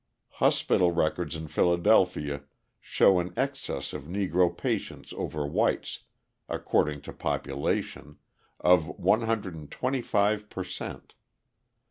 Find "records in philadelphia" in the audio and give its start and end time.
0.91-2.41